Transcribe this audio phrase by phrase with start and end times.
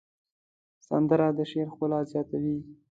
[0.87, 2.57] سندره د شعر ښکلا زیاتوي